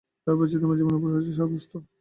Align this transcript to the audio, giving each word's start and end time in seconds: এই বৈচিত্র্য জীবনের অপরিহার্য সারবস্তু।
এই 0.27 0.35
বৈচিত্র্য 0.39 0.73
জীবনের 0.79 0.97
অপরিহার্য 0.99 1.29
সারবস্তু। 1.37 1.77